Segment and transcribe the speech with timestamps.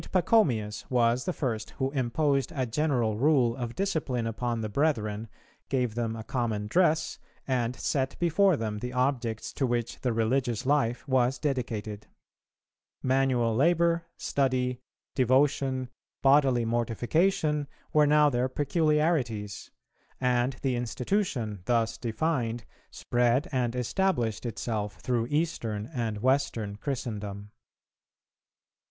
[0.11, 5.27] Pachomius was the first who imposed a general rule of discipline upon the brethren,
[5.69, 10.65] gave them a common dress, and set before them the objects to which the religious
[10.65, 12.07] life was dedicated.
[13.03, 14.81] Manual labour, study,
[15.13, 15.87] devotion,
[16.23, 19.69] bodily mortification, were now their peculiarities;
[20.19, 27.51] and the institution, thus defined, spread and established itself through Eastern and Western Christendom.